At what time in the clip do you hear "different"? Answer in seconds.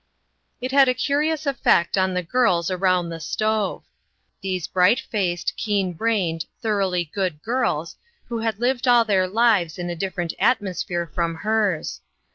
9.95-10.33